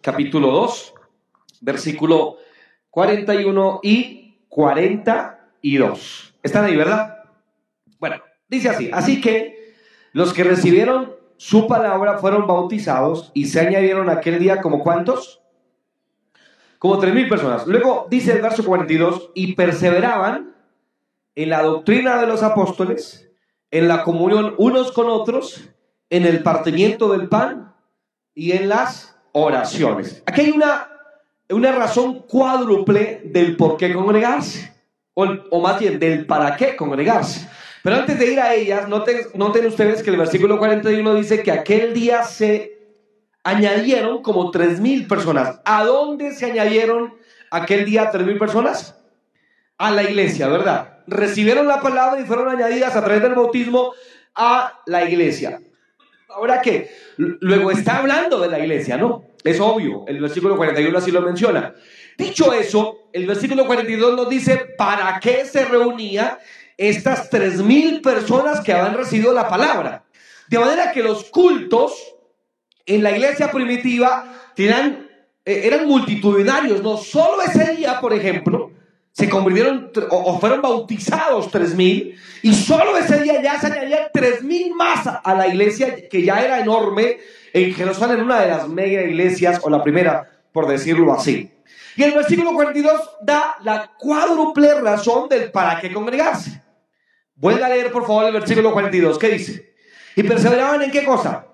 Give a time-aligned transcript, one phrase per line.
[0.00, 0.94] Capítulo 2,
[1.60, 2.38] versículo
[2.90, 6.34] 41 y 42.
[6.42, 7.24] ¿Están ahí, verdad?
[7.98, 8.16] Bueno,
[8.48, 9.74] dice así, así que
[10.12, 15.42] los que recibieron su palabra fueron bautizados y se añadieron aquel día como cuántos?
[16.78, 17.66] Como tres mil personas.
[17.66, 20.56] Luego dice el verso 42, y perseveraban
[21.34, 23.30] en la doctrina de los apóstoles,
[23.70, 25.68] en la comunión unos con otros,
[26.08, 27.74] en el partimiento del pan
[28.34, 30.22] y en las oraciones.
[30.26, 30.88] Aquí hay una,
[31.50, 34.72] una razón cuádruple del por qué congregarse,
[35.14, 37.48] o, o más bien del para qué congregarse.
[37.82, 41.50] Pero antes de ir a ellas, noten, noten ustedes que el versículo 41 dice que
[41.50, 42.78] aquel día se
[43.42, 45.60] añadieron como tres mil personas.
[45.64, 47.14] ¿A dónde se añadieron
[47.50, 48.96] aquel día tres mil personas?
[49.78, 51.00] A la iglesia, ¿verdad?
[51.08, 53.92] Recibieron la palabra y fueron añadidas a través del bautismo
[54.36, 55.60] a la iglesia.
[56.34, 59.24] Ahora que luego está hablando de la iglesia, ¿no?
[59.44, 61.74] Es obvio, el versículo 41 así lo menciona.
[62.16, 66.38] Dicho eso, el versículo 42 nos dice para qué se reunía
[66.76, 70.04] estas tres mil personas que habían recibido la palabra.
[70.48, 71.92] De manera que los cultos
[72.86, 75.06] en la iglesia primitiva eh,
[75.44, 78.71] eran multitudinarios, no solo ese día, por ejemplo,
[79.12, 84.42] se convirtieron o, fueron bautizados tres mil y solo ese día ya se añadían tres
[84.42, 87.18] mil más a la iglesia que ya era enorme
[87.52, 91.50] en Jerusalén, una de las mega iglesias o la primera, por decirlo así.
[91.94, 96.62] Y el versículo 42 da la cuádruple razón del para qué congregarse.
[97.34, 99.18] Vuelva a leer por favor el versículo 42.
[99.18, 99.74] ¿Qué dice?
[100.16, 101.46] Y perseveraban en qué cosa?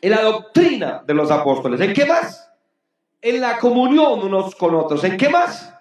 [0.00, 1.80] en la doctrina de los apóstoles.
[1.80, 2.50] ¿En qué más?
[3.20, 5.02] En la comunión unos con otros.
[5.04, 5.74] ¿En qué más?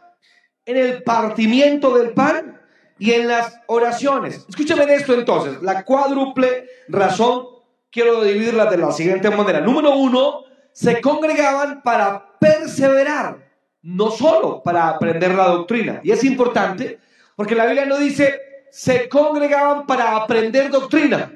[0.68, 2.62] En el partimiento del pan
[3.00, 4.46] y en las oraciones.
[4.48, 5.62] Escúchame de esto entonces.
[5.62, 7.48] La cuádruple razón
[7.90, 9.62] quiero dividirla de la siguiente manera.
[9.62, 13.50] Número uno, se congregaban para perseverar,
[13.82, 16.02] no solo para aprender la doctrina.
[16.04, 17.00] Y es importante
[17.36, 21.32] porque la Biblia no dice se congregaban para aprender doctrina,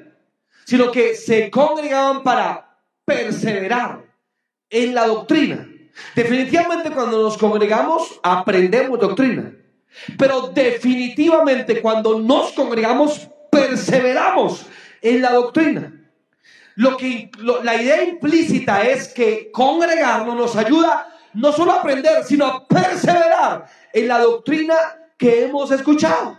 [0.66, 4.04] sino que se congregaban para perseverar
[4.68, 5.71] en la doctrina.
[6.14, 9.52] Definitivamente cuando nos congregamos aprendemos doctrina.
[10.18, 14.66] Pero definitivamente cuando nos congregamos perseveramos
[15.02, 15.92] en la doctrina.
[16.76, 17.30] Lo que
[17.62, 23.66] la idea implícita es que congregarnos nos ayuda no solo a aprender, sino a perseverar
[23.92, 24.74] en la doctrina
[25.18, 26.38] que hemos escuchado.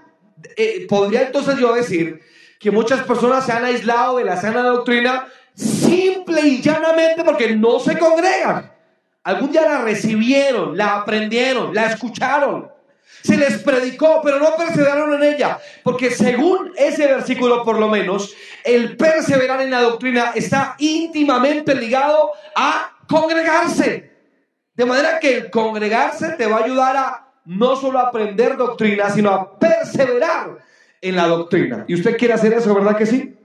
[0.58, 2.20] Eh, podría entonces yo decir
[2.60, 7.80] que muchas personas se han aislado de la sana doctrina simple y llanamente porque no
[7.80, 8.73] se congregan.
[9.24, 12.70] Algún día la recibieron, la aprendieron, la escucharon.
[13.24, 15.60] Se les predicó, pero no perseveraron en ella.
[15.82, 18.36] Porque según ese versículo, por lo menos,
[18.66, 24.12] el perseverar en la doctrina está íntimamente ligado a congregarse.
[24.76, 29.32] De manera que el congregarse te va a ayudar a no solo aprender doctrina, sino
[29.32, 30.58] a perseverar
[31.02, 31.86] en la doctrina.
[31.88, 33.36] ¿Y usted quiere hacer eso, verdad que sí?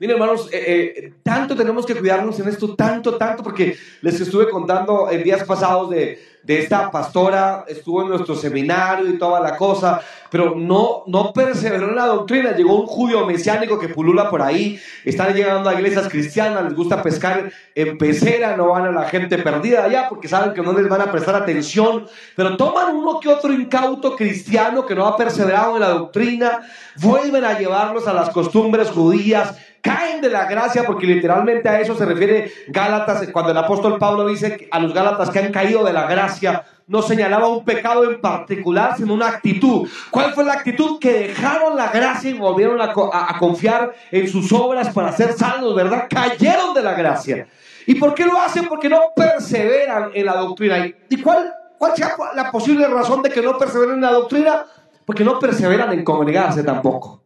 [0.00, 4.48] Miren, hermanos, eh, eh, tanto tenemos que cuidarnos en esto, tanto, tanto, porque les estuve
[4.48, 9.56] contando en días pasados de, de esta pastora, estuvo en nuestro seminario y toda la
[9.56, 10.00] cosa,
[10.30, 12.52] pero no, no perseveró en la doctrina.
[12.52, 17.02] Llegó un judío mesiánico que pulula por ahí, están llegando a iglesias cristianas, les gusta
[17.02, 20.88] pescar en pecera, no van a la gente perdida allá porque saben que no les
[20.88, 25.74] van a prestar atención, pero toman uno que otro incauto cristiano que no ha perseverado
[25.74, 26.60] en la doctrina,
[26.96, 31.94] vuelven a llevarlos a las costumbres judías caen de la gracia, porque literalmente a eso
[31.94, 35.92] se refiere Gálatas, cuando el apóstol Pablo dice a los Gálatas que han caído de
[35.92, 39.88] la gracia, no señalaba un pecado en particular, sino una actitud.
[40.10, 40.98] ¿Cuál fue la actitud?
[40.98, 42.92] Que dejaron la gracia y volvieron a,
[43.38, 46.06] confiar en sus obras para ser salvos, ¿verdad?
[46.08, 47.46] Cayeron de la gracia.
[47.86, 48.68] ¿Y por qué lo hacen?
[48.68, 50.86] Porque no perseveran en la doctrina.
[51.08, 54.64] ¿Y cuál, cuál sea la posible razón de que no perseveren en la doctrina?
[55.04, 57.22] Porque no perseveran en congregarse tampoco.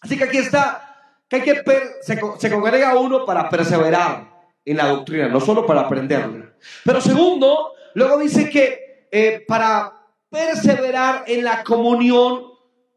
[0.00, 0.85] Así que aquí está
[1.28, 1.62] que hay que
[2.02, 4.30] se, congrega uno para perseverar
[4.64, 6.54] en la doctrina, no solo para aprenderla.
[6.84, 9.92] Pero segundo, luego dice que eh, para
[10.28, 12.44] perseverar en la comunión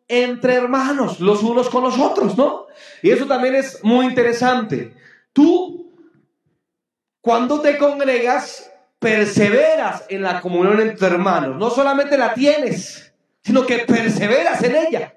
[0.08, 2.66] entre hermanos, los unos con los otros, ¿no?
[3.04, 4.96] Y eso también es muy interesante.
[5.32, 5.94] Tú,
[7.22, 11.58] cuando te congregas, perseveras en la comunión entre hermanos.
[11.58, 15.16] No solamente la tienes, sino que perseveras en ella.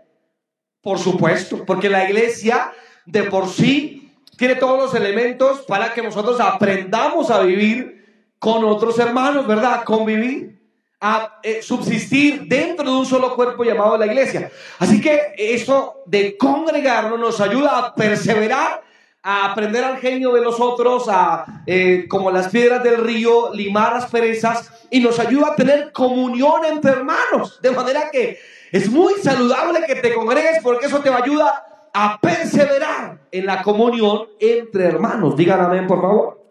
[0.80, 2.72] Por supuesto, porque la iglesia
[3.06, 8.98] de por sí tiene todos los elementos para que nosotros aprendamos a vivir con otros
[8.98, 9.74] hermanos, ¿verdad?
[9.74, 10.60] A convivir,
[11.00, 14.50] a eh, subsistir dentro de un solo cuerpo llamado la iglesia.
[14.78, 18.82] Así que eso de congregarnos nos ayuda a perseverar
[19.22, 23.92] a aprender al genio de los otros, a, eh, como las piedras del río, limar
[23.92, 27.60] las perezas y nos ayuda a tener comunión entre hermanos.
[27.62, 28.40] De manera que
[28.72, 33.46] es muy saludable que te congregues porque eso te va a ayudar a perseverar en
[33.46, 35.36] la comunión entre hermanos.
[35.36, 36.42] Digan amén, por favor.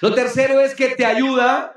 [0.00, 1.76] Lo tercero es que te ayuda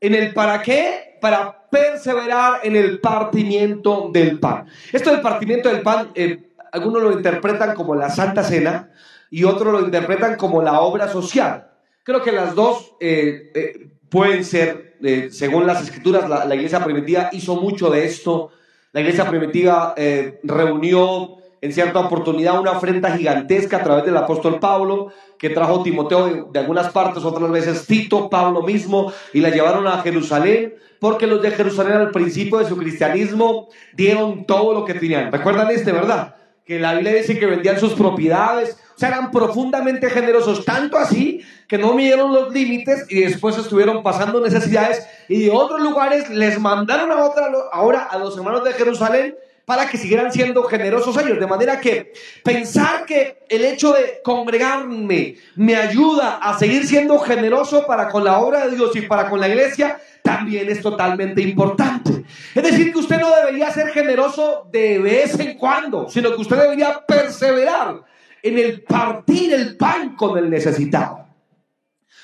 [0.00, 4.66] en el para qué, para perseverar en el partimiento del pan.
[4.92, 8.90] Esto del partimiento del pan, eh, algunos lo interpretan como la Santa Cena
[9.30, 11.70] y otros lo interpretan como la obra social.
[12.02, 14.96] Creo que las dos eh, eh, pueden ser,
[15.30, 18.50] según las escrituras, la, la, iglesia primitiva hizo mucho de esto.
[18.92, 19.94] La iglesia primitiva
[20.42, 26.50] reunió en cierta oportunidad una ofrenda gigantesca a través del apóstol Pablo, que trajo Timoteo
[26.50, 31.40] de, algunas partes, otras veces Tito, Pablo mismo, y la llevaron a Jerusalén, porque los
[31.40, 35.30] de Jerusalén al principio de su cristianismo dieron todo lo que tenían.
[35.30, 36.34] ¿Recuerdan este, verdad?
[36.64, 41.42] Que la Biblia dice que vendían sus propiedades, o sea, eran profundamente generosos, tanto así
[41.68, 46.58] que no midieron los límites y después estuvieron pasando necesidades y de otros lugares les
[46.58, 51.38] mandaron a otra, ahora a los hermanos de Jerusalén para que siguieran siendo generosos ellos.
[51.38, 52.12] De manera que
[52.42, 58.38] pensar que el hecho de congregarme me ayuda a seguir siendo generoso para con la
[58.38, 62.24] obra de Dios y para con la iglesia, también es totalmente importante.
[62.54, 66.56] Es decir, que usted no debería ser generoso de vez en cuando, sino que usted
[66.56, 68.02] debería perseverar
[68.42, 71.26] en el partir el pan con el necesitado.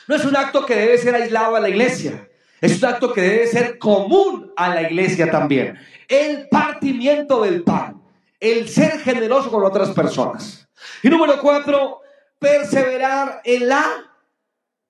[0.07, 2.28] No es un acto que debe ser aislado a la iglesia.
[2.61, 5.79] Es un acto que debe ser común a la iglesia también
[6.09, 8.03] el partimiento del pan,
[8.41, 10.67] el ser generoso con otras personas.
[11.03, 12.01] Y número cuatro,
[12.39, 13.85] perseverar en la,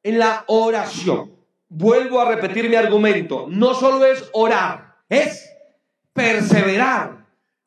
[0.03, 1.33] en la oración.
[1.69, 3.47] Vuelvo a repetir mi argumento.
[3.49, 5.51] No solo es orar, es
[6.13, 7.18] perseverar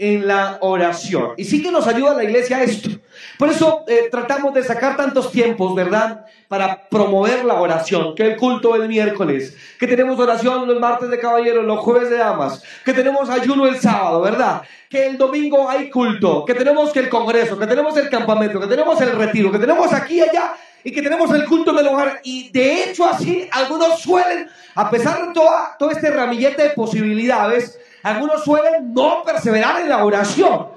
[0.02, 1.34] en la oración.
[1.38, 2.90] Y sí que nos ayuda la iglesia esto.
[3.38, 6.26] Por eso eh, tratamos de sacar tantos tiempos, ¿verdad?
[6.48, 11.20] Para promover la oración, que el culto el miércoles, que tenemos oración los martes de
[11.20, 14.64] caballeros, los jueves de damas, que tenemos ayuno el sábado, ¿verdad?
[14.90, 18.66] Que el domingo hay culto, que tenemos que el congreso, que tenemos el campamento, que
[18.66, 21.88] tenemos el retiro, que tenemos aquí y allá y que tenemos el culto en el
[21.90, 22.22] hogar.
[22.24, 25.34] Y de hecho así, algunos suelen, a pesar de
[25.78, 30.68] todo este ramillete de posibilidades, algunos suelen no perseverar en la oración.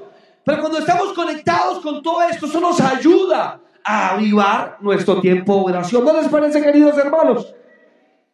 [0.44, 5.72] Pero cuando estamos conectados con todo esto, eso nos ayuda a avivar nuestro tiempo de
[5.72, 6.04] oración.
[6.04, 7.54] ¿No les parece, queridos hermanos?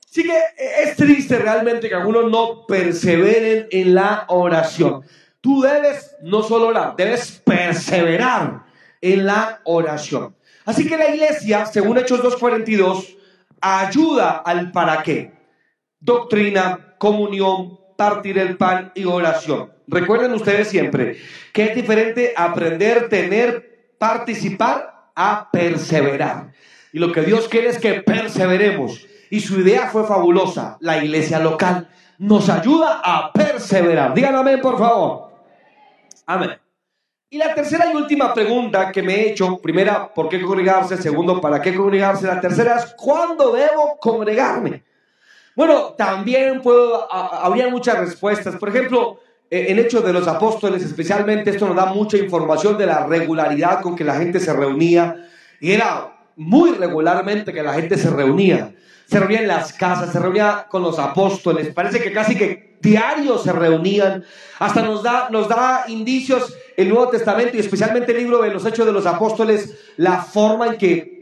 [0.06, 0.36] Sí que
[0.82, 5.04] es triste realmente que algunos no perseveren en la oración.
[5.40, 8.64] Tú debes no solo orar, debes perseverar
[9.00, 10.34] en la oración.
[10.64, 13.16] Así que la iglesia, según Hechos 2.42,
[13.60, 15.32] ayuda al para qué.
[15.98, 19.70] Doctrina, comunión, partir el pan y oración.
[19.86, 21.18] Recuerden ustedes siempre
[21.52, 26.50] que es diferente aprender, tener, participar a perseverar.
[26.94, 29.06] Y lo que Dios quiere es que perseveremos.
[29.28, 30.78] Y su idea fue fabulosa.
[30.80, 34.14] La iglesia local nos ayuda a perseverar.
[34.14, 35.32] Díganme amén, por favor.
[36.24, 36.52] Amén.
[37.28, 40.96] Y la tercera y última pregunta que me he hecho, primera, ¿por qué congregarse?
[40.96, 42.26] Segundo, ¿para qué congregarse?
[42.26, 44.84] La tercera es, ¿cuándo debo congregarme?
[45.60, 48.56] Bueno, también puedo, habría muchas respuestas.
[48.56, 49.20] Por ejemplo,
[49.50, 53.94] en Hechos de los Apóstoles, especialmente, esto nos da mucha información de la regularidad con
[53.94, 55.28] que la gente se reunía.
[55.60, 58.74] Y era muy regularmente que la gente se reunía.
[59.04, 61.74] Se reunía en las casas, se reunía con los apóstoles.
[61.74, 64.24] Parece que casi que diario se reunían.
[64.60, 68.64] Hasta nos da, nos da indicios el Nuevo Testamento y especialmente el libro de los
[68.64, 71.19] Hechos de los Apóstoles, la forma en que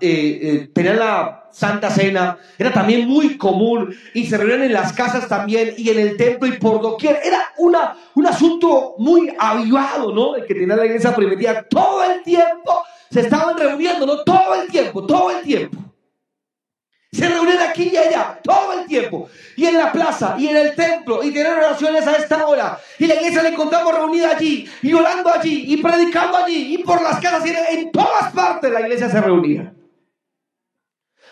[0.00, 5.28] eh, eh, la Santa Cena, era también muy común y se reunían en las casas
[5.28, 7.18] también y en el templo y por doquier.
[7.24, 10.36] Era una, un asunto muy avivado, ¿no?
[10.36, 11.62] El que tenía la iglesia primitiva.
[11.68, 14.22] Todo el tiempo se estaban reuniendo, ¿no?
[14.22, 15.87] Todo el tiempo, todo el tiempo.
[17.10, 19.30] Se reunían aquí y allá, todo el tiempo.
[19.56, 22.78] Y en la plaza, y en el templo, y tienen oraciones a esta hora.
[22.98, 27.00] Y la iglesia la encontramos reunida allí, y orando allí, y predicando allí, y por
[27.02, 29.72] las casas, y en todas partes la iglesia se reunía.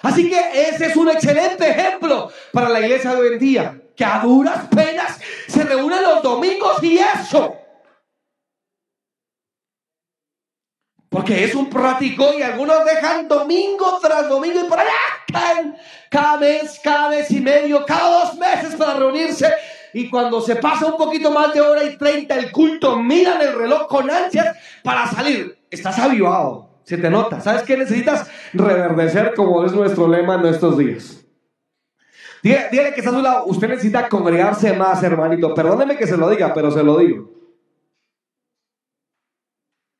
[0.02, 4.04] Así que ese es un excelente ejemplo para la iglesia de hoy en día, que
[4.04, 7.65] a duras penas se reúnen los domingos y eso.
[11.16, 14.90] Porque es un práctico y algunos dejan domingo tras domingo y por allá
[15.32, 15.75] caen
[16.11, 19.50] cada mes, cada mes y medio, cada dos meses para reunirse.
[19.94, 23.54] Y cuando se pasa un poquito más de hora y treinta el culto, miran el
[23.54, 25.58] reloj con ansias para salir.
[25.70, 27.40] Estás avivado, se te nota.
[27.40, 28.30] ¿Sabes qué necesitas?
[28.52, 31.25] Reverdecer como es nuestro lema en estos días.
[32.42, 35.54] Dígale, que está a su lado, usted necesita congregarse más, hermanito.
[35.54, 37.30] Perdóneme que se lo diga, pero se lo digo.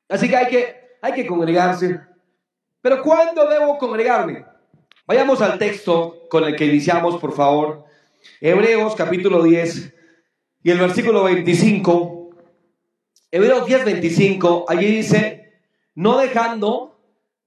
[0.09, 1.99] Así que hay que hay que congregarse.
[2.81, 4.45] Pero ¿cuándo debo congregarme?
[5.05, 7.85] Vayamos al texto con el que iniciamos, por favor.
[8.41, 9.93] Hebreos capítulo 10
[10.63, 12.29] y el versículo 25.
[13.31, 14.65] Hebreos 10, 25.
[14.67, 15.53] Allí dice,
[15.95, 16.99] no dejando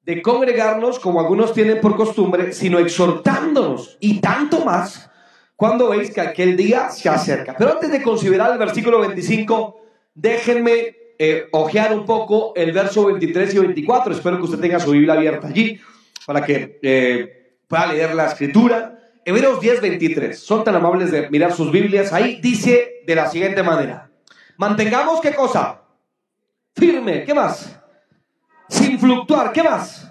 [0.03, 5.11] de congregarnos como algunos tienen por costumbre, sino exhortándonos y tanto más
[5.57, 7.55] cuando veis que aquel día se acerca.
[7.59, 9.81] Pero antes de considerar el versículo 25,
[10.15, 14.15] déjenme eh, ojear un poco el verso 23 y 24.
[14.15, 15.79] Espero que usted tenga su Biblia abierta allí
[16.25, 18.99] para que eh, pueda leer la escritura.
[19.23, 20.39] Hebreos 10, 23.
[20.39, 22.15] Son tan amables de mirar sus Biblias.
[22.15, 24.11] Ahí dice de la siguiente manera.
[24.57, 25.83] Mantengamos qué cosa?
[26.75, 27.25] Firme.
[27.25, 27.79] ¿Qué más?
[28.71, 29.53] Sin fluctuar.
[29.53, 30.11] ¿Qué más?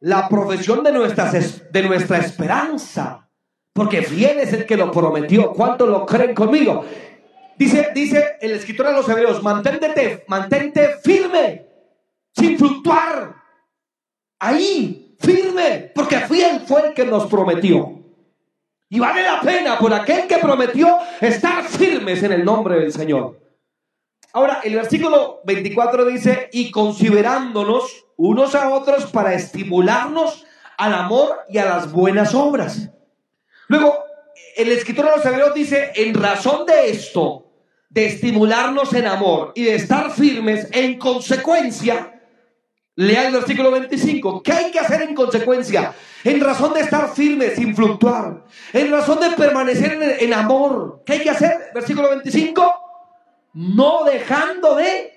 [0.00, 3.28] La profesión de, nuestras, de nuestra esperanza.
[3.72, 5.52] Porque fiel es el que lo prometió.
[5.52, 6.84] ¿Cuántos lo creen conmigo?
[7.58, 11.66] Dice, dice el escritor de los hebreos, mantente, mantente firme,
[12.34, 13.34] sin fluctuar.
[14.38, 17.96] Ahí, firme, porque fiel fue el que nos prometió.
[18.88, 23.40] Y vale la pena por aquel que prometió estar firmes en el nombre del Señor.
[24.32, 30.44] Ahora, el versículo 24 dice, y considerándonos unos a otros para estimularnos
[30.76, 32.90] al amor y a las buenas obras.
[33.68, 34.04] Luego,
[34.56, 37.45] el escritor de los hebreos dice, en razón de esto,
[37.88, 42.12] de estimularnos en amor y de estar firmes, en consecuencia,
[42.98, 44.42] Lea el versículo 25.
[44.42, 45.94] ¿Qué hay que hacer en consecuencia?
[46.24, 48.42] En razón de estar firme, sin fluctuar.
[48.72, 51.02] En razón de permanecer en, amor.
[51.04, 51.70] ¿Qué hay que hacer?
[51.74, 52.72] Versículo 25.
[53.52, 55.12] No dejando de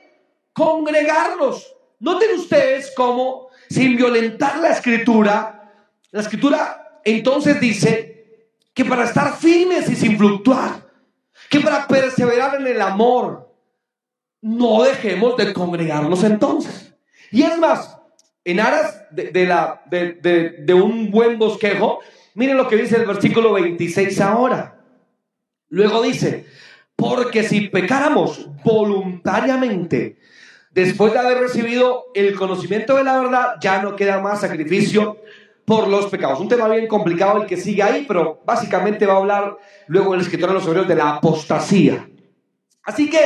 [0.51, 1.73] congregarnos.
[1.99, 5.71] Noten ustedes cómo, sin violentar la escritura,
[6.11, 10.85] la escritura entonces dice que para estar firmes y sin fluctuar,
[11.49, 13.49] que para perseverar en el amor,
[14.41, 16.93] no dejemos de congregarnos entonces.
[17.31, 17.97] Y es más,
[18.43, 21.99] en aras de, la, de, un buen bosquejo,
[22.35, 24.79] miren lo que dice el versículo 26 ahora.
[25.69, 26.45] Luego dice,
[26.95, 30.17] porque si pecáramos voluntariamente,
[30.71, 35.17] después de haber recibido el conocimiento de la verdad, ya no queda más sacrificio
[35.69, 36.39] por los pecados.
[36.39, 40.21] Un tema bien complicado el que sigue ahí, pero básicamente va a hablar luego el
[40.21, 42.09] escritor de los hebreos de la apostasía.
[42.81, 43.19] Así que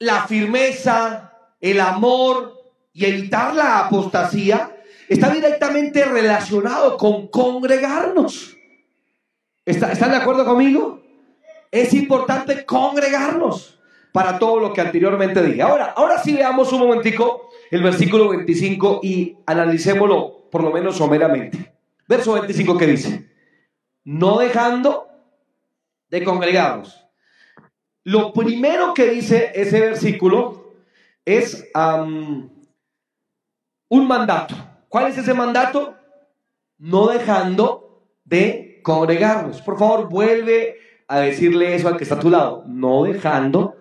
[0.00, 2.60] la firmeza, el amor,
[2.92, 4.76] y evitar la apostasía
[5.08, 8.56] está directamente relacionado con congregarnos.
[9.64, 11.00] ¿Están de acuerdo conmigo?
[11.70, 13.78] Es importante congregarnos
[14.10, 15.62] para todo lo que anteriormente dije.
[15.62, 21.74] Ahora, ahora sí veamos un momentico el versículo 25 y analicémoslo por lo menos someramente.
[22.06, 23.28] Verso 25 que dice,
[24.04, 25.08] no dejando
[26.08, 27.04] de congregarnos.
[28.04, 30.76] Lo primero que dice ese versículo
[31.24, 31.68] es
[33.88, 34.54] un mandato.
[34.88, 35.96] ¿Cuál es ese mandato?
[36.78, 39.60] No dejando de congregarnos.
[39.60, 40.76] Por favor, vuelve
[41.08, 42.62] a decirle eso al que está a tu lado.
[42.68, 43.76] No dejando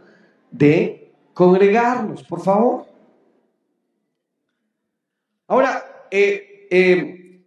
[0.49, 2.87] de congregarnos, por favor.
[5.47, 7.45] Ahora, eh, eh,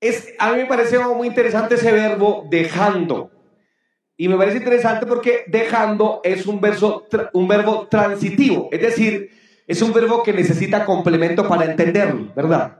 [0.00, 3.32] es, a mí me parece muy interesante ese verbo dejando.
[4.16, 6.60] Y me parece interesante porque dejando es un,
[7.32, 8.68] un verbo transitivo.
[8.70, 9.30] Es decir,
[9.66, 12.78] es un verbo que necesita complemento para entenderlo, ¿verdad?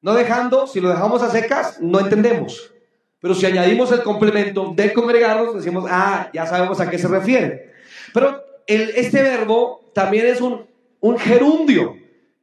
[0.00, 2.72] No dejando, si lo dejamos a secas, no entendemos.
[3.20, 7.74] Pero si añadimos el complemento de congregarnos, decimos, ah, ya sabemos a qué se refiere.
[8.14, 10.66] Pero este verbo también es un,
[11.00, 11.99] un gerundio.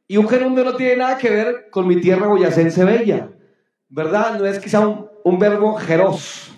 [0.08, 3.30] Y un gerundio no tiene nada que ver con mi tierra boyacense bella.
[3.88, 4.38] ¿Verdad?
[4.38, 6.50] No es quizá un, un verbo geros.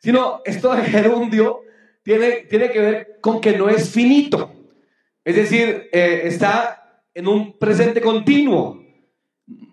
[0.00, 1.60] Sino esto de gerundio
[2.02, 4.52] tiene, tiene que ver con que no es finito.
[5.24, 8.82] Es decir, eh, está en un presente continuo,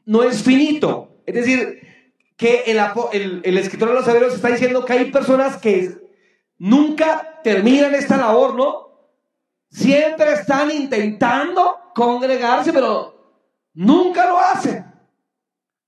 [0.05, 1.21] no es finito.
[1.25, 1.79] Es decir,
[2.35, 5.91] que el, el, escritor de los Hebreos está diciendo que hay personas que
[6.57, 8.86] nunca terminan esta labor, ¿no?
[9.69, 13.43] Siempre están intentando congregarse, pero
[13.73, 14.85] nunca lo hacen.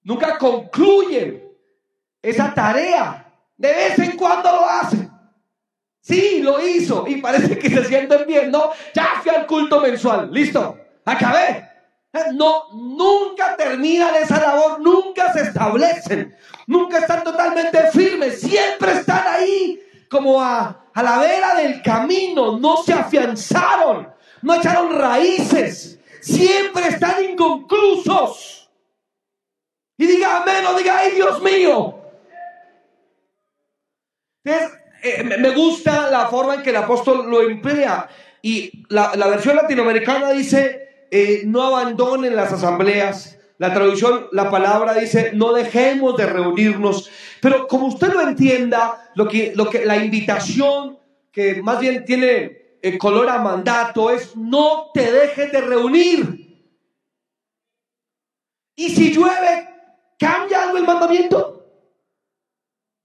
[0.03, 1.43] Nunca concluyen
[2.21, 3.25] esa tarea.
[3.57, 5.11] De vez en cuando lo hacen.
[6.01, 8.71] Sí, lo hizo y parece que se sienten bien, ¿no?
[8.95, 11.69] Ya fui al culto mensual, listo, acabé.
[12.33, 19.79] No, nunca terminan esa labor, nunca se establecen, nunca están totalmente firmes, siempre están ahí
[20.09, 24.09] como a, a la vera del camino, no se afianzaron,
[24.41, 28.69] no echaron raíces, siempre están inconclusos.
[29.97, 31.95] Y diga amén o diga, ay Dios mío.
[34.43, 38.09] Eh, me gusta la forma en que el apóstol lo emplea.
[38.41, 43.38] Y la, versión latinoamericana dice eh, no abandonen las asambleas.
[43.59, 47.09] La traducción, la palabra dice, no dejemos de reunirnos.
[47.41, 50.97] Pero como usted lo entienda, lo que, lo que, la invitación
[51.29, 56.39] que más bien tiene el color a mandato es, no te dejes de reunir.
[58.77, 59.67] Y si llueve,
[60.17, 61.65] ¿cambia algo el mandamiento?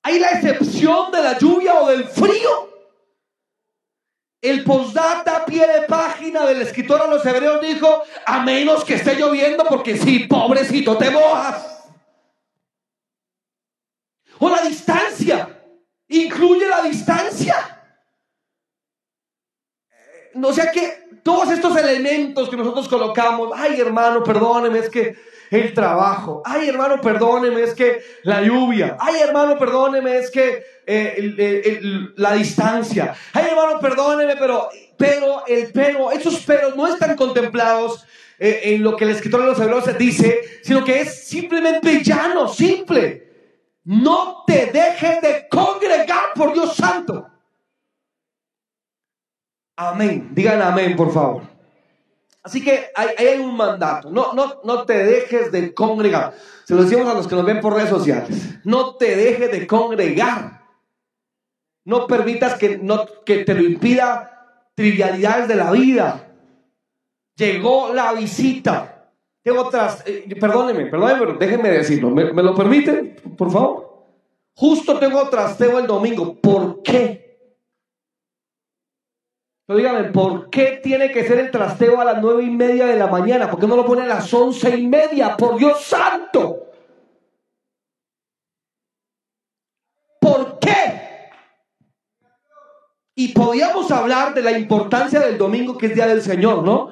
[0.05, 2.74] ¿Hay la excepción de la lluvia o del frío?
[4.45, 9.15] El postdata, pie de página del escritor a los hebreos dijo, a menos que esté
[9.15, 11.89] lloviendo, porque sí, pobrecito, te mojas.
[14.39, 15.49] O la distancia,
[16.09, 17.57] incluye la distancia.
[20.35, 25.17] No sea que todos estos elementos que nosotros colocamos, ay hermano, perdóneme, es que
[25.51, 26.43] el trabajo.
[26.45, 28.97] Ay, hermano, perdóneme, es que la lluvia.
[29.01, 31.81] Ay, hermano, perdóneme, es que eh,
[32.17, 33.15] la distancia.
[33.33, 38.05] Ay, hermano, perdóneme, pero, pero, el pero, esos peros no están contemplados
[38.39, 42.49] eh, en lo que el escritor de los hebreos dice, sino que es simplemente llano,
[42.49, 43.23] simple.
[43.85, 47.29] No te dejes de congregar por Dios santo.
[49.77, 50.31] Amén.
[50.33, 51.43] Digan amén, por favor.
[52.43, 54.11] Así que hay, hay, un mandato.
[54.11, 56.35] No, no, no te dejes de congregar.
[56.65, 58.59] Se lo decimos a los que nos ven por redes sociales.
[58.65, 60.64] No te dejes de congregar.
[61.85, 66.29] No permitas que, no, que te lo impida trivialidades de la vida.
[67.37, 69.11] Llegó la visita.
[69.43, 70.03] Tengo otras.
[70.07, 72.11] Eh, perdóneme, perdóneme, pero déjenme decirlo.
[72.11, 74.07] ¿Me, ¿Me, lo permiten, por favor?
[74.55, 76.35] Justo tengo trasteo el domingo.
[76.41, 77.25] ¿Por qué?
[79.67, 82.97] Pero dígame, ¿por qué tiene que ser el trasteo a las nueve y media de
[82.97, 83.51] la mañana?
[83.51, 85.37] ¿Por qué no lo pone a las once y media?
[85.37, 86.71] ¡Por Dios santo!
[90.21, 91.31] ¿Por qué?
[93.15, 96.89] Y podíamos hablar de la importancia del domingo, que es Día del Señor, ¿no?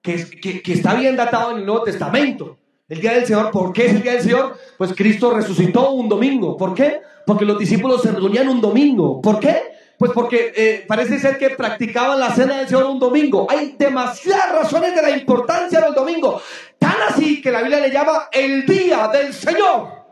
[0.00, 0.24] Que,
[0.62, 2.58] que, está bien datado en el Nuevo Testamento.
[2.88, 4.56] El Día del Señor, ¿por qué es el Día del Señor?
[4.78, 6.56] Pues Cristo resucitó un domingo.
[6.56, 7.00] ¿Por qué?
[7.26, 9.20] Porque los discípulos se reunían un domingo.
[9.20, 9.74] ¿Por qué?
[9.98, 13.46] Pues porque eh, parece ser que practicaban la cena del Señor un domingo.
[13.48, 16.40] Hay demasiadas razones de la importancia del domingo.
[16.78, 20.04] Tan así que la Biblia le llama el día del Señor.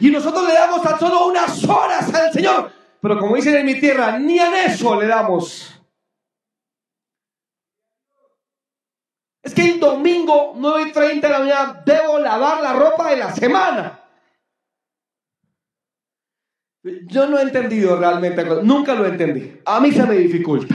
[0.00, 2.77] Y nosotros le damos tan solo unas horas al Señor.
[3.00, 5.74] Pero como dicen en mi tierra, ni en eso le damos.
[9.42, 13.16] Es que el domingo 9 y 30 de la mañana debo lavar la ropa de
[13.16, 14.00] la semana.
[16.82, 19.60] Yo no he entendido realmente, nunca lo entendí.
[19.64, 20.74] A mí se me dificulta.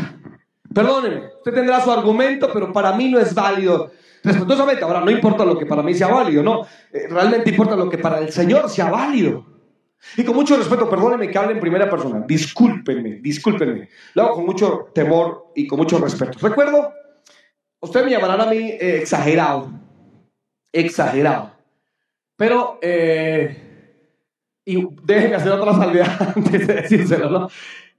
[0.73, 3.91] Perdóneme, usted tendrá su argumento, pero para mí no es válido.
[4.23, 6.65] Respetuosamente, ahora no importa lo que para mí sea válido, no.
[6.91, 9.52] Eh, realmente importa lo que para el Señor sea válido.
[10.17, 12.23] Y con mucho respeto, perdóneme que hable en primera persona.
[12.27, 13.89] Discúlpenme, discúlpenme.
[14.13, 16.37] Lo hago con mucho temor y con mucho respeto.
[16.41, 16.93] Recuerdo,
[17.79, 19.71] usted me llamarán a mí eh, exagerado.
[20.71, 21.51] Exagerado.
[22.35, 23.57] Pero, eh,
[24.65, 27.49] y déjenme hacer otra salvedad antes de decírselo, ¿no?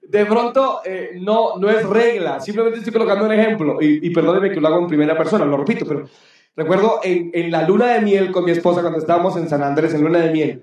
[0.02, 4.50] De pronto, eh, no, no es regla, simplemente estoy colocando un ejemplo, y, y perdónenme
[4.50, 6.06] que lo hago en primera persona, lo repito, pero
[6.54, 9.94] recuerdo en, en, la luna de miel con mi esposa, cuando estábamos en San Andrés,
[9.94, 10.62] en luna de miel,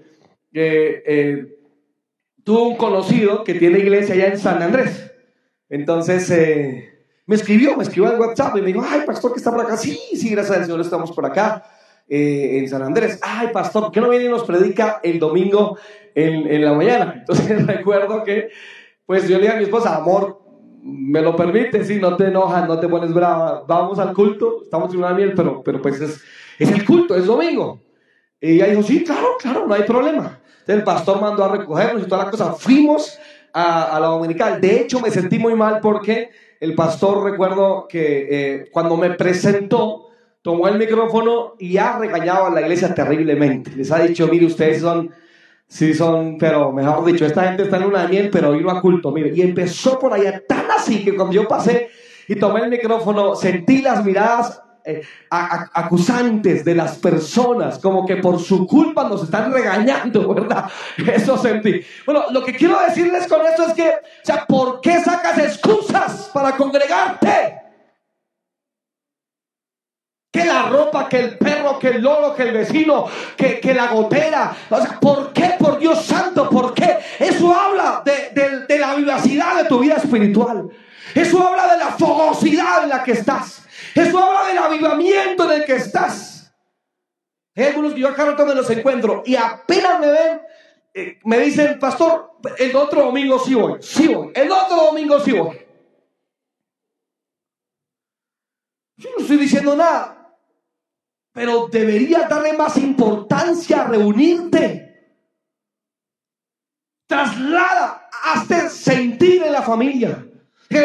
[0.51, 1.57] que eh,
[2.43, 5.11] tuvo un conocido que tiene iglesia allá en San Andrés.
[5.69, 9.51] Entonces, eh, me escribió, me escribió en WhatsApp y me dijo, ay, pastor, que está
[9.51, 9.77] por acá.
[9.77, 11.63] Sí, sí, gracias al Señor, estamos por acá.
[12.13, 13.19] Eh, en San Andrés.
[13.21, 15.77] Ay, pastor, ¿por qué no viene y nos predica el domingo
[16.13, 17.13] en, en la mañana?
[17.19, 18.49] Entonces recuerdo que,
[19.05, 20.41] pues yo le dije a mi esposa, amor,
[20.83, 24.91] me lo permite, sí, no te enojas, no te pones brava, vamos al culto, estamos
[24.93, 26.21] en una miel, pero, pero pues es,
[26.59, 27.79] es el culto, es domingo.
[28.41, 30.40] Y ella dijo, sí, claro, claro, no hay problema.
[30.61, 32.53] Entonces el pastor mandó a recogernos y toda la cosa.
[32.53, 33.19] Fuimos
[33.53, 34.61] a, a la dominical.
[34.61, 36.29] De hecho, me sentí muy mal porque
[36.61, 40.09] el pastor, recuerdo que eh, cuando me presentó,
[40.43, 43.71] tomó el micrófono y ha regañado a la iglesia terriblemente.
[43.75, 45.11] Les ha dicho, mire, ustedes son,
[45.67, 49.11] sí son, pero mejor dicho, esta gente está en una miel, pero vino a culto,
[49.11, 49.31] mire.
[49.35, 51.89] Y empezó por allá tan así que cuando yo pasé
[52.27, 58.39] y tomé el micrófono, sentí las miradas eh, acusantes de las personas, como que por
[58.39, 60.69] su culpa nos están regañando, ¿verdad?
[60.97, 61.81] Eso sentí.
[62.05, 66.29] Bueno, lo que quiero decirles con esto es que, o sea, ¿por qué sacas excusas
[66.33, 67.61] para congregarte?
[70.31, 73.87] que la ropa, que el perro, que el loro, que el vecino, que, que la
[73.87, 74.55] gotera.
[74.69, 75.55] O sea, ¿por qué?
[75.59, 76.97] Por Dios santo, ¿por qué?
[77.19, 80.69] Eso habla de, de, la vivacidad de tu vida espiritual.
[81.13, 83.63] Eso habla de la fogosidad en la que estás.
[83.95, 86.53] Eso habla del avivamiento en el que estás.
[87.55, 90.41] Hay algunos que yo acá no me los encuentro y apenas me ven,
[90.93, 95.33] eh, me dicen, pastor, el otro domingo sí voy, sí voy, el otro domingo sí
[95.33, 95.59] voy.
[98.95, 100.17] Yo no estoy diciendo nada.
[101.33, 105.17] pero deberías darle más importancia a reunirte.
[107.07, 110.25] Traslada, hazte sentir en la familia.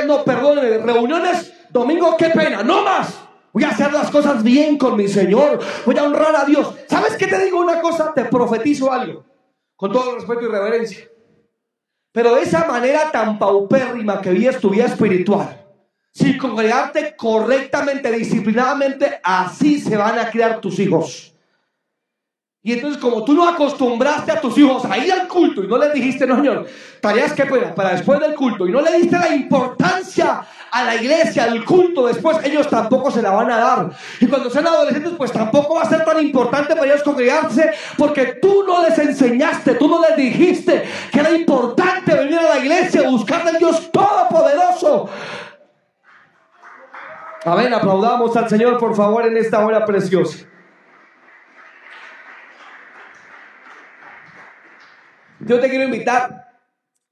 [0.07, 3.27] No, perdóneme, reuniones, domingo, qué pena, no más.
[3.53, 5.61] Voy a hacer las cosas bien con mi Señor.
[5.87, 6.75] Voy a honrar a Dios.
[6.89, 8.13] ¿Sabes qué te digo una cosa?
[8.15, 9.25] Te profetizo algo.
[9.75, 11.09] Con todo respeto y reverencia.
[12.13, 15.65] Pero esa manera tan paupérrima que vives tu vida espiritual,
[16.13, 21.35] sin congregarte correctamente, disciplinadamente, así se van a criar tus hijos.
[22.63, 25.79] Y entonces, como tú no acostumbraste a tus hijos a ir al culto y no
[25.79, 26.67] les dijiste, no, señor,
[27.01, 30.41] tareas que para, para después del culto y no le diste la importancia
[30.77, 33.91] a la iglesia, al culto, después ellos tampoco se la van a dar.
[34.21, 38.39] Y cuando sean adolescentes, pues tampoco va a ser tan importante para ellos congregarse porque
[38.43, 43.09] tú no les enseñaste, tú no les dijiste que era importante venir a la iglesia,
[43.09, 45.09] buscar al Dios Todopoderoso.
[47.45, 50.47] Amén, aplaudamos al Señor por favor en esta hora preciosa.
[55.41, 56.49] Yo te quiero invitar,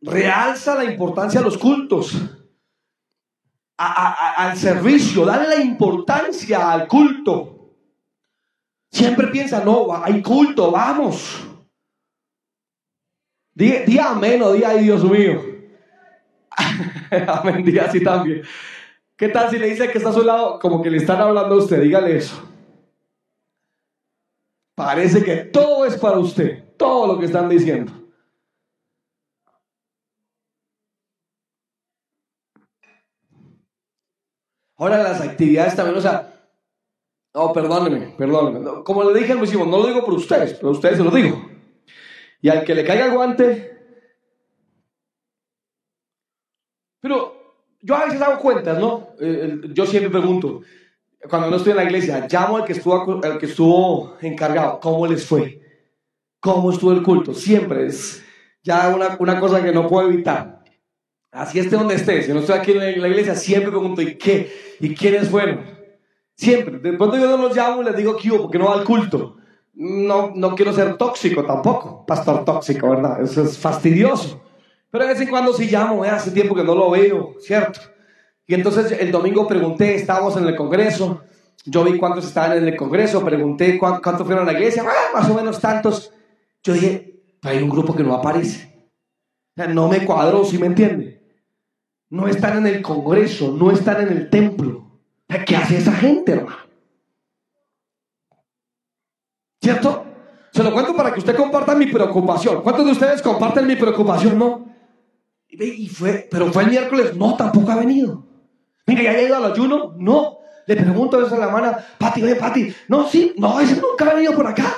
[0.03, 2.13] realza la importancia de los cultos,
[3.77, 7.75] al servicio, dale la importancia al culto.
[8.91, 11.45] Siempre piensa, no, hay culto, vamos.
[13.55, 15.41] Di, amén o di ay Dios mío.
[17.29, 18.43] amén, di así también.
[19.17, 21.55] ¿Qué tal si le dice que está a su lado como que le están hablando
[21.55, 21.81] a usted?
[21.81, 22.51] Dígale eso.
[24.77, 27.93] Parece que todo es para usted, todo lo que están diciendo.
[34.77, 36.35] Ahora las actividades también, o sea,
[37.35, 38.85] no, perdóneme, perdóneme.
[38.85, 41.11] Como le dije al muchísimo, no lo digo por ustedes, pero a ustedes se lo
[41.11, 41.45] digo.
[42.41, 43.77] Y al que le caiga el guante.
[47.01, 47.35] Pero
[47.81, 49.09] yo a veces hago cuentas, ¿no?
[49.21, 50.63] Eh, yo siempre pregunto,
[51.29, 55.07] cuando no estoy en la iglesia, llamo al que estuvo, al que estuvo encargado, ¿cómo
[55.07, 55.61] les fue?
[56.41, 57.35] ¿Cómo estuvo el culto?
[57.35, 58.25] Siempre es
[58.63, 60.64] ya una, una cosa que no puedo evitar.
[61.35, 62.23] Así esté donde esté.
[62.23, 64.53] Si no estoy aquí en la iglesia, siempre pregunto, ¿y qué?
[64.79, 65.63] ¿Y quiénes fueron?
[66.37, 66.79] Siempre.
[66.79, 69.37] De pronto yo no los llamo y les digo que porque no va al culto.
[69.75, 73.21] No, no quiero ser tóxico tampoco, pastor tóxico, ¿verdad?
[73.21, 74.41] Eso es fastidioso.
[74.89, 76.09] Pero de vez en cuando sí llamo, ¿eh?
[76.09, 77.81] hace tiempo que no lo veo, ¿cierto?
[78.47, 81.23] Y entonces el domingo pregunté, estábamos en el Congreso,
[81.65, 85.29] yo vi cuántos estaban en el Congreso, pregunté cuántos fueron a la iglesia, ah, más
[85.29, 86.13] o menos tantos.
[86.63, 88.89] Yo dije, hay un grupo que no aparece.
[89.57, 91.24] O sea, no me cuadró, ¿sí me entiende?
[92.15, 94.89] No están en el Congreso, no están en el templo.
[95.45, 96.59] ¿Qué hace esa gente, hermano?
[99.61, 100.07] ¿Cierto?
[100.53, 102.63] Se lo cuento para que usted comparta mi preocupación.
[102.63, 104.39] ¿Cuántos de ustedes comparten mi preocupación?
[104.39, 104.65] No.
[105.49, 108.25] Y fue, pero fue el miércoles, no, tampoco ha venido.
[108.87, 109.95] Mira, ¿ya ha ido al ayuno?
[109.99, 110.39] No.
[110.69, 114.09] Le pregunto a veces a la hermana, Pati, oye, Pati, no, sí, no, ese nunca
[114.09, 114.73] ha venido por acá.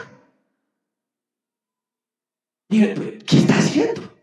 [2.71, 4.17] ¿qué está haciendo?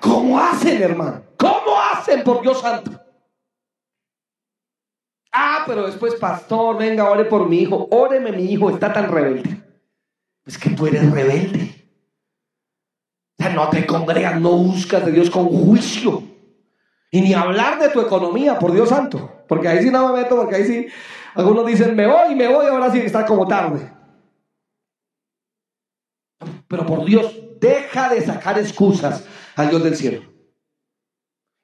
[0.00, 1.22] ¿cómo hacen, hermano?
[1.42, 2.92] ¿Cómo hacen, por Dios santo?
[5.32, 7.88] Ah, pero después, pastor, venga, ore por mi hijo.
[7.90, 9.60] Óreme, mi hijo está tan rebelde.
[10.46, 11.88] Es que tú eres rebelde.
[13.40, 16.22] O sea, no te congregas, no buscas de Dios con juicio.
[17.10, 19.44] Y ni hablar de tu economía, por Dios santo.
[19.48, 20.86] Porque ahí sí no me meto, porque ahí sí,
[21.34, 23.92] algunos dicen, me voy, me voy, ahora sí está como tarde.
[26.68, 29.26] Pero por Dios, deja de sacar excusas
[29.56, 30.31] al Dios del cielo.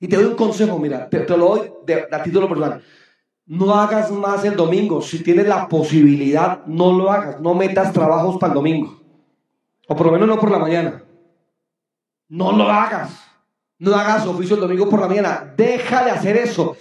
[0.00, 2.82] Y te doy un consejo, mira, te, lo doy de, a título personal.
[3.46, 5.02] No hagas más el domingo.
[5.02, 7.40] Si tienes la posibilidad, no lo hagas.
[7.40, 9.00] No metas trabajos para el domingo.
[9.88, 11.02] O por lo menos no por la mañana.
[12.28, 13.18] No lo hagas.
[13.78, 15.54] No hagas oficio el domingo por la mañana.
[15.56, 16.76] Deja de hacer eso.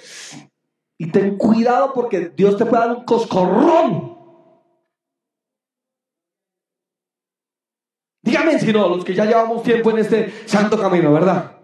[0.98, 4.18] Y ten cuidado porque Dios te puede dar un coscorrón.
[8.22, 11.57] Dígame si no, los que ya llevamos tiempo en este santo camino, ¿verdad?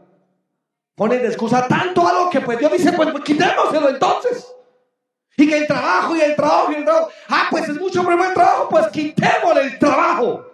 [0.96, 4.54] Ponen de excusa tanto algo que pues Dios dice, pues quitémoselo entonces.
[5.36, 7.10] Y que el trabajo y el trabajo y el trabajo.
[7.28, 10.46] Ah, pues es mucho problema el trabajo, pues quitémosle el trabajo.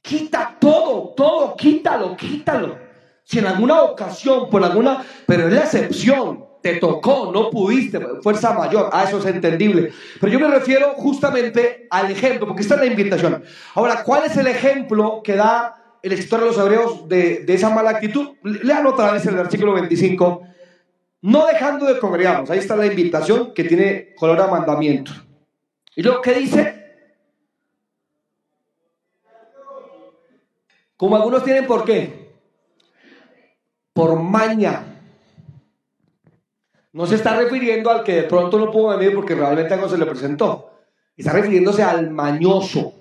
[0.00, 2.78] Quita todo, todo, quítalo, quítalo.
[3.24, 8.52] Si en alguna ocasión, por alguna, pero es la excepción, te tocó, no pudiste, fuerza
[8.52, 9.92] mayor, a eso es entendible.
[10.20, 13.42] Pero yo me refiero justamente al ejemplo, porque esta es la invitación.
[13.74, 17.90] Ahora, ¿cuál es el ejemplo que da el escritor de los hebreos de, esa mala
[17.90, 18.36] actitud?
[18.42, 20.42] Lean otra vez el versículo 25.
[21.22, 25.12] No dejando de congregarnos, ahí está la invitación que tiene color a mandamiento.
[25.94, 26.74] ¿Y lo que dice?
[30.96, 32.28] Como algunos tienen por qué
[33.98, 34.97] por maña.
[36.92, 39.98] No se está refiriendo al que de pronto no pudo venir porque realmente algo se
[39.98, 40.70] le presentó.
[41.16, 42.94] Está refiriéndose al mañoso.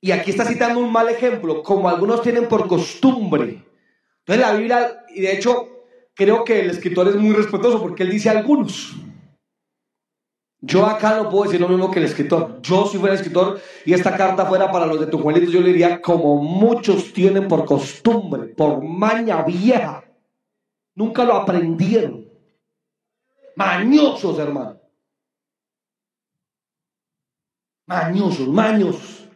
[0.00, 3.64] Y aquí está citando un mal ejemplo, como algunos tienen por costumbre.
[4.20, 8.10] Entonces la Biblia, y de hecho creo que el escritor es muy respetuoso porque él
[8.10, 8.94] dice algunos.
[10.60, 12.60] Yo acá no puedo decir lo mismo que el escritor.
[12.62, 15.68] Yo si fuera escritor y esta carta fuera para los de tu Juanito, yo le
[15.68, 20.05] diría como muchos tienen por costumbre, por maña vieja.
[20.96, 22.26] Nunca lo aprendieron.
[23.54, 24.80] Mañosos, hermano.
[27.86, 29.28] Mañosos, maños.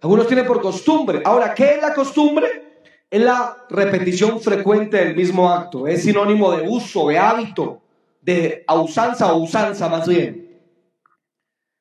[0.00, 1.22] Algunos tienen por costumbre.
[1.24, 2.84] Ahora, ¿qué es la costumbre?
[3.10, 5.86] Es la repetición frecuente del mismo acto.
[5.86, 7.82] Es sinónimo de uso, de hábito,
[8.22, 10.58] de usanza o usanza más bien.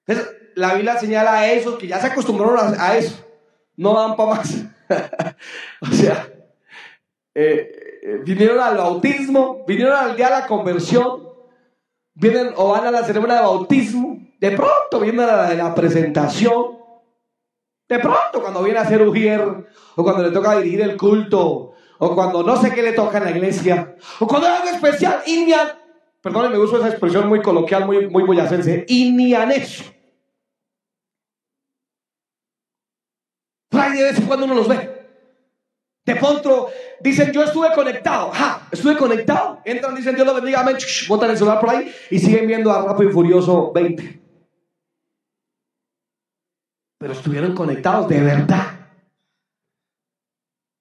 [0.06, 3.26] Entonces, la Biblia señala a esos que ya se acostumbraron a, eso.
[3.78, 4.66] No dan para más.
[5.82, 6.28] o sea,
[7.34, 7.79] eh,
[8.10, 11.30] eh, vinieron al bautismo, vinieron al día de la conversión,
[12.16, 15.76] vienen o van a la ceremonia de bautismo, de pronto vienen a la de la
[15.76, 16.80] presentación,
[17.88, 22.16] de pronto cuando viene a ser ujier, o cuando le toca dirigir el culto, o
[22.16, 25.68] cuando no sé qué le toca en la iglesia, o cuando hay algo especial, Indian,
[26.22, 29.84] perdón, me gusta esa expresión muy coloquial, muy, muy boyacense, eso.
[33.70, 34.99] Por de vez en cuando uno los ve.
[36.10, 38.32] De pronto dicen, yo estuve conectado.
[38.72, 39.62] Estuve conectado.
[39.64, 40.76] Entran, dicen, Dios lo bendiga, amén.
[41.08, 44.20] Botan el celular por ahí y siguen viendo a Rápido y Furioso 20.
[46.98, 48.66] Pero estuvieron conectados de verdad.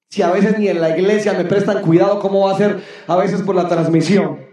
[0.09, 3.15] Si a veces ni en la iglesia me prestan cuidado, ¿cómo va a ser a
[3.17, 4.47] veces por la transmisión?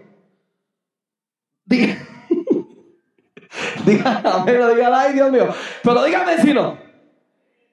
[1.63, 1.95] Diga,
[3.85, 5.47] diga, diga, ay Dios mío.
[5.81, 6.84] Pero dígame si no.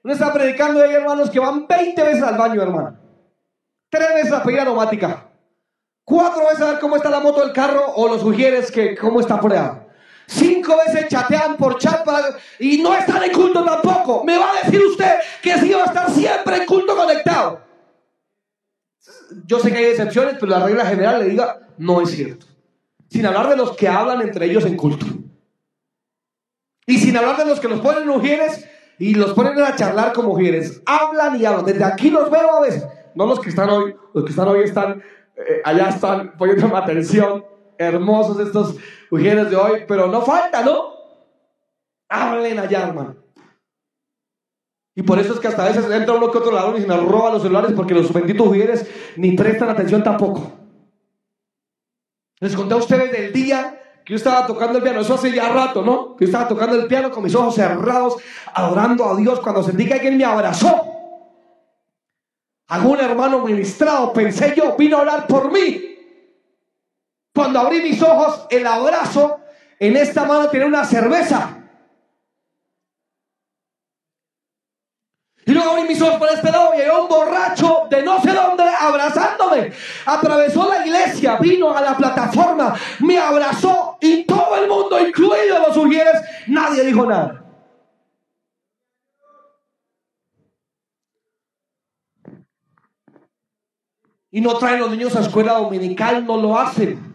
[0.03, 2.99] Uno está predicando y hay hermanos que van 20 veces al baño, hermano.
[3.89, 5.29] Tres veces a pedir aromática.
[6.03, 9.21] Cuatro veces a ver cómo está la moto del carro o los sugieres que cómo
[9.21, 9.87] está por allá.
[10.27, 12.05] Cinco veces chatean por chat
[12.59, 14.23] y no están en culto tampoco.
[14.25, 17.61] Me va a decir usted que sí va a estar siempre en culto conectado.
[19.45, 22.45] Yo sé que hay excepciones, pero la regla general le diga, no es cierto.
[23.09, 25.05] Sin hablar de los que hablan entre ellos en culto.
[26.85, 28.67] Y sin hablar de los que los ponen mujeres
[28.99, 30.81] y los ponen a charlar como mujeres.
[30.85, 31.65] Hablan y hablan.
[31.65, 32.87] Desde aquí los veo a veces.
[33.15, 35.03] No los que están hoy, los que están hoy están,
[35.35, 37.45] eh, allá están poniendo atención.
[37.77, 38.77] Hermosos estos
[39.09, 40.93] mujeres de hoy, pero no falta, ¿no?
[42.07, 43.15] Hablen allá, hermano.
[44.95, 46.87] Y por eso es que hasta a veces entra uno que otro ladrón y se
[46.87, 50.51] nos roba los celulares porque los benditos mujeres ni prestan atención tampoco.
[52.39, 55.49] Les conté a ustedes del día que yo estaba tocando el piano, eso hace ya
[55.49, 56.15] rato, ¿no?
[56.15, 58.17] Que yo estaba tocando el piano con mis ojos cerrados,
[58.53, 60.89] adorando a Dios, cuando sentí que alguien me abrazó.
[62.67, 65.95] Algún hermano ministrado, pensé yo, vino a orar por mí.
[67.33, 69.39] Cuando abrí mis ojos, el abrazo,
[69.79, 71.62] en esta mano tenía una cerveza.
[75.45, 78.31] Y luego abrí mis ojos por este lado y hay un borracho de no sé
[78.31, 79.73] dónde abrazándome.
[80.05, 85.77] Atravesó la iglesia, vino a la plataforma, me abrazó y todo el mundo, incluidos los
[85.77, 87.43] ujieres, nadie dijo nada.
[94.31, 97.12] Y no traen los niños a escuela dominical, no lo hacen.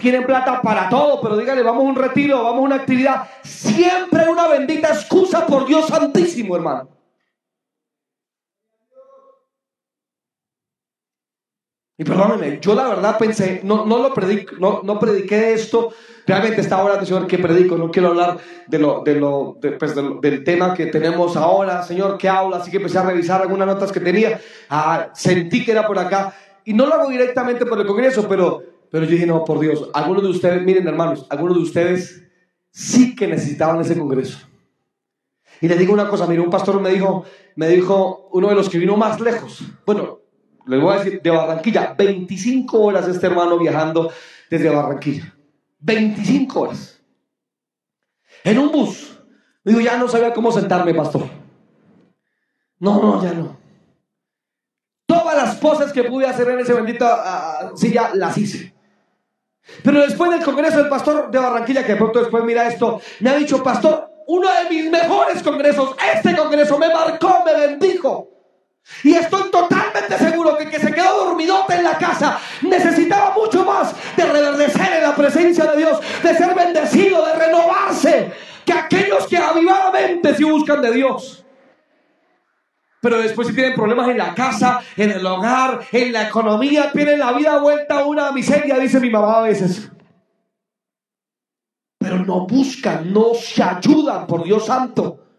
[0.00, 3.28] Tienen plata para todo, pero dígale, vamos a un retiro, vamos a una actividad.
[3.42, 6.88] Siempre una bendita excusa por Dios Santísimo, hermano.
[11.98, 15.92] Y perdónenme, yo la verdad pensé, no, no lo predico, no, no prediqué esto,
[16.26, 20.42] realmente estaba hablando, Señor, que predico, no quiero hablar de lo, de lo, pues, del
[20.42, 22.56] tema que tenemos ahora, Señor, ¿qué habla?
[22.56, 26.32] Así que empecé a revisar algunas notas que tenía, ah, sentí que era por acá,
[26.64, 29.88] y no lo hago directamente por el Congreso, pero pero yo dije, no, por Dios,
[29.94, 32.24] algunos de ustedes, miren hermanos, algunos de ustedes
[32.70, 34.38] sí que necesitaban ese congreso.
[35.60, 37.24] Y les digo una cosa, mire, un pastor me dijo,
[37.56, 40.20] me dijo, uno de los que vino más lejos, bueno,
[40.66, 44.10] les voy a decir, de Barranquilla, 25 horas este hermano viajando
[44.48, 45.34] desde Barranquilla.
[45.80, 47.00] 25 horas.
[48.44, 49.18] En un bus.
[49.64, 51.22] Digo, ya no sabía cómo sentarme, pastor.
[52.78, 53.58] No, no, ya no.
[55.06, 58.74] Todas las poses que pude hacer en ese bendito uh, silla las hice.
[59.82, 63.30] Pero después del congreso del pastor de Barranquilla, que de pronto después mira esto, me
[63.30, 68.28] ha dicho, pastor, uno de mis mejores congresos, este congreso me marcó, me bendijo.
[69.04, 73.64] Y estoy totalmente seguro que el que se quedó dormidote en la casa necesitaba mucho
[73.64, 78.32] más de reverdecer en la presencia de Dios, de ser bendecido, de renovarse,
[78.64, 81.44] que aquellos que avivadamente se buscan de Dios.
[83.00, 87.18] Pero después si tienen problemas en la casa, en el hogar, en la economía, tienen
[87.18, 89.90] la vida vuelta a una miseria, dice mi mamá a veces.
[91.98, 95.29] Pero no buscan, no se ayudan, por Dios santo.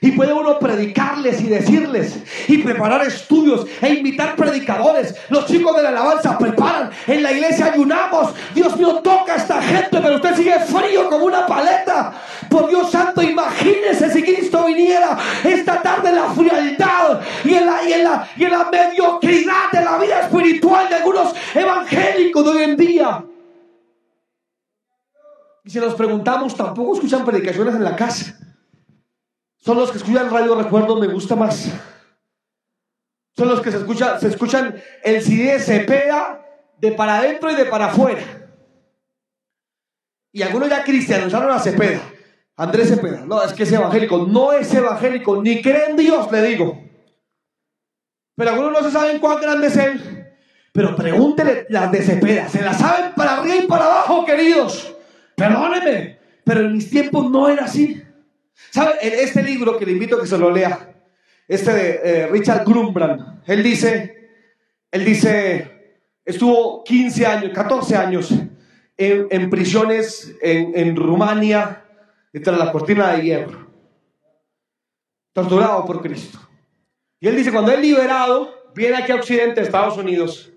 [0.00, 5.14] Y puede uno predicarles y decirles y preparar estudios e invitar predicadores.
[5.28, 6.90] Los chicos de la alabanza preparan.
[7.06, 8.32] En la iglesia ayunamos.
[8.54, 12.12] Dios mío, toca a esta gente, pero usted sigue frío como una paleta.
[12.48, 17.88] Por Dios santo, imagínese si Cristo viniera esta tarde en la frialdad y en la,
[17.88, 22.50] y en la, y en la mediocridad de la vida espiritual de algunos evangélicos de
[22.50, 23.24] hoy en día.
[25.64, 28.36] Y si nos preguntamos, tampoco escuchan predicaciones en la casa.
[29.58, 31.70] Son los que escuchan Radio Recuerdo Me Gusta Más.
[33.36, 36.44] Son los que se, escucha, se escuchan el CD de Cepeda
[36.78, 38.22] de para adentro y de para afuera.
[40.32, 42.00] Y algunos ya cristianizaron a Cepeda.
[42.56, 43.24] Andrés Cepeda.
[43.24, 44.26] No, es que es evangélico.
[44.26, 45.42] No es evangélico.
[45.42, 46.82] Ni cree en Dios, le digo.
[48.36, 50.34] Pero algunos no se saben cuán grande es él.
[50.72, 52.48] Pero pregúntele las de Cepeda.
[52.48, 54.94] Se las saben para arriba y para abajo, queridos.
[55.36, 56.18] Perdónenme.
[56.44, 58.02] Pero en mis tiempos no era así.
[58.70, 58.94] ¿Sabe?
[59.00, 60.94] En este libro que le invito a que se lo lea,
[61.46, 64.30] este de eh, Richard Grumbrand, él dice,
[64.90, 68.34] él dice, estuvo 15 años, 14 años
[68.96, 71.84] en, prisiones en, en Rumania,
[72.42, 73.66] tras la cortina de hierro,
[75.32, 76.38] torturado por Cristo.
[77.20, 80.52] Y él dice, cuando él liberado, viene aquí a Occidente, Estados Unidos,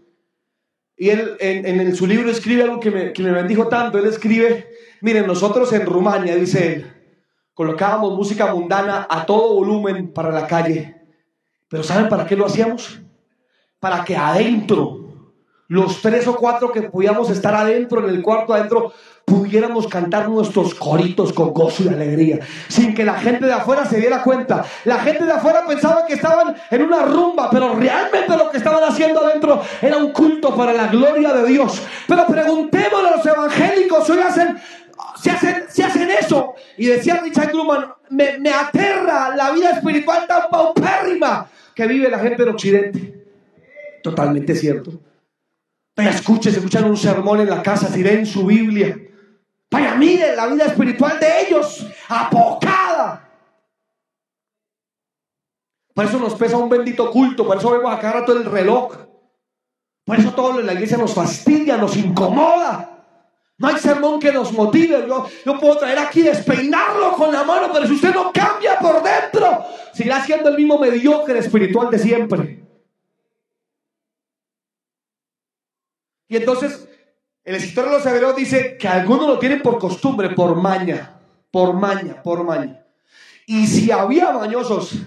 [0.97, 4.05] y él en, en, su libro escribe algo que me, que me bendijo tanto, él
[4.05, 4.67] escribe,
[5.01, 6.90] miren, nosotros en Rumania, dice él,
[7.61, 10.95] colocábamos música mundana a todo volumen para la calle.
[11.69, 12.99] Pero ¿saben para qué lo hacíamos?
[13.79, 14.97] Para que adentro,
[15.67, 18.91] los tres o cuatro que podíamos estar adentro, en el cuarto adentro,
[19.25, 23.99] pudiéramos cantar nuestros coritos con gozo y alegría, sin que la gente de afuera se
[23.99, 24.65] diera cuenta.
[24.85, 28.83] La gente de afuera pensaba que estaban en una rumba, pero realmente lo que estaban
[28.83, 31.79] haciendo adentro era un culto para la gloria de Dios.
[32.07, 34.57] Pero preguntémosle a los evangélicos, hoy hacen
[35.21, 40.25] si hacen, si hacen eso, y decía Richard Grumman, me, me aterra la vida espiritual
[40.27, 43.25] tan paupérrima que vive la gente del Occidente.
[44.03, 44.91] Totalmente cierto.
[45.95, 48.97] Vaya, escuchen, escuchan un sermón en la casa, si leen su Biblia.
[49.69, 53.29] Vaya, miren la vida espiritual de ellos, apocada.
[55.93, 58.97] Por eso nos pesa un bendito culto, por eso vemos acá rato el reloj.
[60.05, 63.00] Por eso todo en la iglesia nos fastidia, nos incomoda.
[63.61, 65.05] No hay sermón que nos motive.
[65.07, 69.03] Yo, yo puedo traer aquí despeinarlo con la mano, pero si usted no cambia por
[69.03, 72.65] dentro, seguirá siendo el mismo mediocre espiritual de siempre.
[76.27, 76.89] Y entonces,
[77.43, 81.19] el escritor de los hebreos dice que algunos lo tienen por costumbre, por maña,
[81.51, 82.83] por maña, por maña.
[83.45, 85.03] Y si había mañosos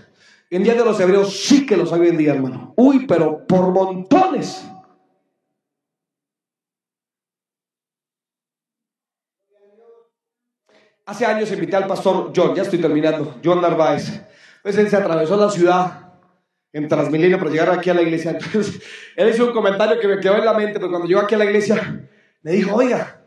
[0.48, 2.72] en día de los hebreos, sí que los había en día, hermano.
[2.76, 4.64] Uy, pero por montones.
[11.06, 14.22] Hace años invité al pastor John, ya estoy terminando, John Narváez.
[14.62, 16.14] Pues él se atravesó la ciudad
[16.72, 18.30] en Transmilenio para llegar aquí a la iglesia.
[18.30, 18.80] Entonces,
[19.16, 21.38] él hizo un comentario que me quedó en la mente, pero cuando llegó aquí a
[21.38, 22.08] la iglesia,
[22.42, 23.22] me dijo, oiga,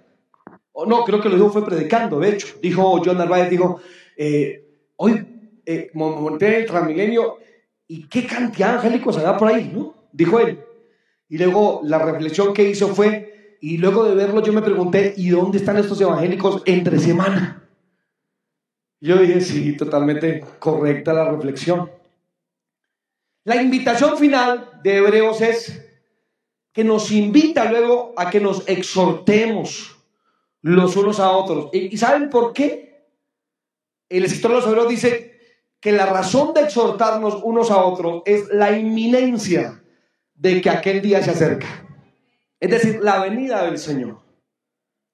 [0.71, 2.47] o no, creo que lo dijo fue predicando, de hecho.
[2.59, 3.79] Dijo John Narváez, dijo,
[4.17, 7.37] eh, hoy eh, monté el Transmilenio
[7.87, 9.93] y qué cantidad de angélicos había por ahí, ¿no?
[10.11, 10.59] Dijo él.
[11.29, 15.29] Y luego la reflexión que hizo fue, y luego de verlo yo me pregunté, ¿y
[15.29, 17.65] dónde están estos evangélicos entre semana?
[18.99, 21.91] Yo dije, sí, totalmente correcta la reflexión.
[23.43, 25.83] La invitación final de Hebreos es
[26.73, 29.97] que nos invita luego a que nos exhortemos
[30.61, 31.69] los unos a otros.
[31.73, 33.05] ¿Y saben por qué?
[34.09, 35.39] El escritor de los Hebreos dice
[35.79, 39.81] que la razón de exhortarnos unos a otros es la inminencia
[40.33, 41.67] de que aquel día se acerca.
[42.59, 44.19] Es decir, la venida del Señor.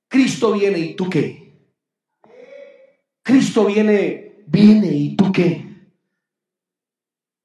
[0.08, 1.43] Cristo viene y tú qué?
[3.24, 5.66] Cristo viene, viene y tú qué?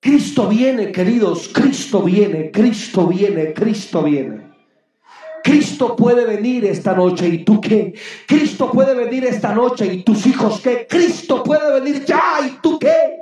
[0.00, 4.48] Cristo viene, queridos, Cristo viene, Cristo viene, Cristo viene.
[5.44, 7.94] Cristo puede venir esta noche y tú qué?
[8.26, 10.86] Cristo puede venir esta noche y tus hijos qué?
[10.88, 13.16] Cristo puede venir ya y tú qué?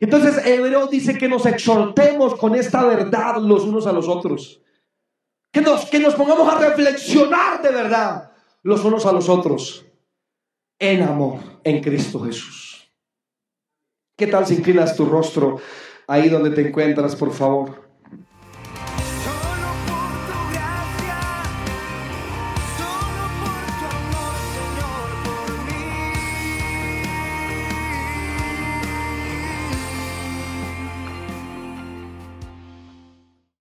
[0.00, 4.60] Entonces Hebreo dice que nos exhortemos con esta verdad los unos a los otros.
[5.52, 8.32] Que nos, que nos pongamos a reflexionar de verdad
[8.62, 9.84] los unos a los otros
[10.90, 12.92] en amor en Cristo Jesús.
[14.18, 15.60] ¿Qué tal si inclinas tu rostro
[16.06, 17.83] ahí donde te encuentras, por favor?